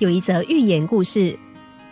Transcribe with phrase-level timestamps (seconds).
[0.00, 1.38] 有一则寓言故事，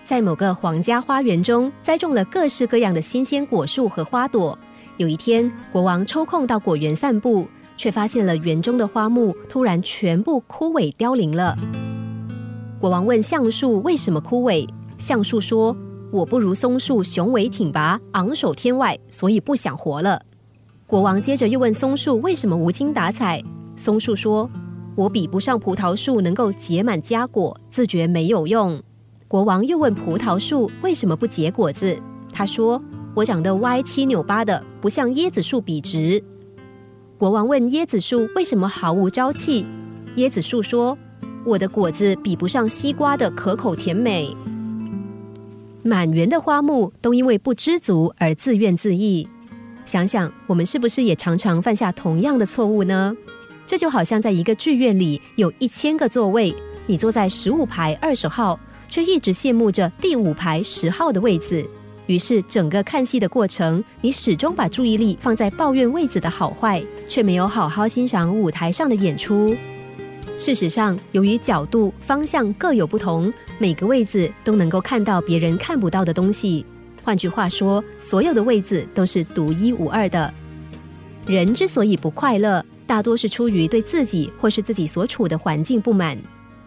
[0.04, 4.58] 在某个皇家花园中栽种了各式各样的新鲜果树和花朵。
[4.96, 7.46] 有一天，国王抽空到果园散步，
[7.76, 11.56] 却发现了园中的花木突然全部枯萎凋零了。
[12.80, 15.74] 国王问橡树为什么枯萎，橡树说
[16.10, 20.20] ：“我不如松树雄伟挺拔、昂首天外，所以不想活了。”
[20.88, 23.40] 国王接着又问松树为什么无精打采，
[23.76, 24.50] 松树说。
[24.94, 28.80] 我比不上葡萄树能够结满佳果，自觉没有用。
[29.26, 31.96] 国王又问葡萄树为什么不结果子，
[32.32, 32.82] 他说
[33.16, 36.22] ：“我长得歪七扭八的，不像椰子树笔直。”
[37.16, 39.64] 国王问椰子树为什么毫无朝气，
[40.16, 40.98] 椰子树说
[41.46, 44.36] ：“我的果子比不上西瓜的可口甜美。”
[45.82, 49.26] 满园的花木都因为不知足而自怨自艾。
[49.84, 53.16] 想想我们是不是也常常犯下同样的错误呢？
[53.72, 56.54] 这就好像在一个剧院里有一千个座位，
[56.86, 61.66] 你坐在十五排二十号，却一直羡慕着第五排十号的位子。
[62.06, 69.56] 于是整个看戏的过程，你始终把注意力放在抱怨位子的好坏，却没有好好欣赏舞台上的演出。
[70.36, 76.66] 事实上，由于角度方向各有不同，每个位子都能够看到别人看不到的东西。
[77.02, 80.30] 换句话说，所有的位子都是独一无二的。
[81.24, 82.62] 人之所以不快乐。
[82.86, 86.18] 大多是出于对自己或是自己所处的环境不满。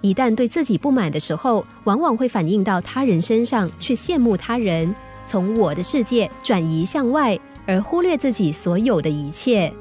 [0.02, 4.93] 一旦对自己不满的时候，往往会反映到他人身上，去羡慕他人，
[5.25, 9.73] 从我的世界转移向外，而忽略自己所有的一切。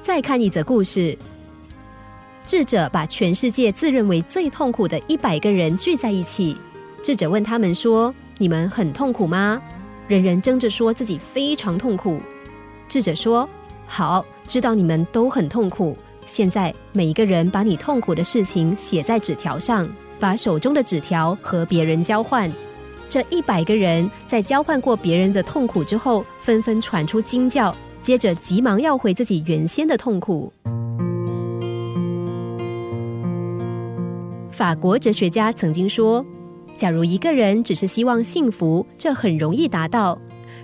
[0.00, 1.16] 再看一则故事：
[2.46, 6.56] 智者把全世界自认为最痛苦的一百个人聚在一起。
[7.02, 9.60] 智者问他们说：“你们很痛苦吗？”
[10.06, 12.20] 人人争着说自己非常痛苦。
[12.86, 13.48] 智者说
[13.86, 15.96] ：“好。”知道你们都很痛苦，
[16.26, 19.88] 现在每一个人把你痛苦的事情写在纸条上，
[20.20, 22.52] 把手中的纸条和别人交换。
[23.08, 30.52] 这一百个人在交换过别人的痛苦之后，纷纷传出惊叫，接着急忙要回自己原先的痛苦。
[34.52, 36.24] 法国哲学家曾经说
[36.76, 40.18] ：“假如一个人只是希望幸福，这很容易达到。”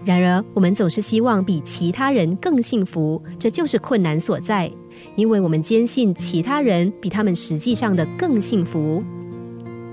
[0.04, 4.70] 然而，我们总是希望比其他人更幸福，这就是困难所在。
[5.14, 9.02] 因为我们坚信其他人比他们实际上的更幸福。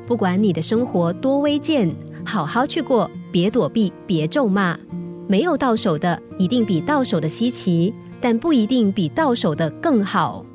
[0.06, 1.94] 不管你的生活多危贱，
[2.26, 4.78] 好好去过，别躲避，别咒骂。
[5.28, 10.46] 没有到手的一定比到手的稀奇，但不一定比到手的更好。